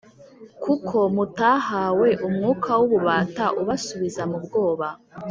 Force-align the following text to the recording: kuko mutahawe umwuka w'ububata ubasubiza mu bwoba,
kuko 0.63 0.97
mutahawe 1.15 2.07
umwuka 2.27 2.69
w'ububata 2.79 3.45
ubasubiza 3.61 4.23
mu 4.31 4.37
bwoba, 4.45 4.87